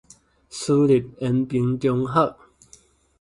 [0.49, 2.35] 私立延平中學